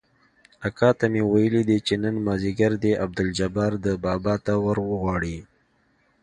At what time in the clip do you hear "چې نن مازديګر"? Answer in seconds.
1.87-2.71